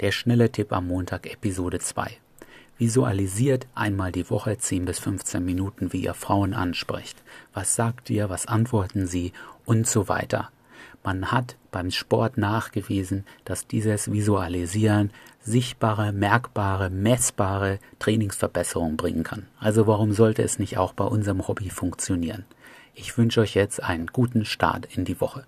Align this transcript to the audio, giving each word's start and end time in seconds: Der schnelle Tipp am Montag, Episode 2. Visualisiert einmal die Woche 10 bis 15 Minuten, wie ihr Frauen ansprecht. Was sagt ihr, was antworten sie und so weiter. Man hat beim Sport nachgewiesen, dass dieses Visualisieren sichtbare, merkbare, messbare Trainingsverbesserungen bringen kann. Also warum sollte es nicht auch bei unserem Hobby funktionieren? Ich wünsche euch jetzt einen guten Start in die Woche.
Der 0.00 0.12
schnelle 0.12 0.52
Tipp 0.52 0.74
am 0.74 0.88
Montag, 0.88 1.26
Episode 1.26 1.78
2. 1.78 2.10
Visualisiert 2.76 3.66
einmal 3.74 4.12
die 4.12 4.28
Woche 4.28 4.58
10 4.58 4.84
bis 4.84 4.98
15 4.98 5.42
Minuten, 5.42 5.94
wie 5.94 6.04
ihr 6.04 6.12
Frauen 6.12 6.52
ansprecht. 6.52 7.16
Was 7.54 7.76
sagt 7.76 8.10
ihr, 8.10 8.28
was 8.28 8.44
antworten 8.44 9.06
sie 9.06 9.32
und 9.64 9.86
so 9.86 10.06
weiter. 10.06 10.50
Man 11.02 11.32
hat 11.32 11.56
beim 11.70 11.90
Sport 11.90 12.36
nachgewiesen, 12.36 13.24
dass 13.46 13.68
dieses 13.68 14.12
Visualisieren 14.12 15.12
sichtbare, 15.40 16.12
merkbare, 16.12 16.90
messbare 16.90 17.78
Trainingsverbesserungen 17.98 18.98
bringen 18.98 19.22
kann. 19.22 19.46
Also 19.58 19.86
warum 19.86 20.12
sollte 20.12 20.42
es 20.42 20.58
nicht 20.58 20.76
auch 20.76 20.92
bei 20.92 21.04
unserem 21.04 21.48
Hobby 21.48 21.70
funktionieren? 21.70 22.44
Ich 22.92 23.16
wünsche 23.16 23.40
euch 23.40 23.54
jetzt 23.54 23.82
einen 23.82 24.08
guten 24.08 24.44
Start 24.44 24.94
in 24.94 25.06
die 25.06 25.22
Woche. 25.22 25.46